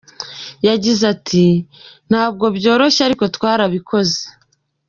Yagize 0.67 1.03
ati 1.13 1.45
“Ntabwo 2.09 2.45
byoroshye 2.57 3.01
ariko 3.07 3.23
twarabikoze. 3.35 4.19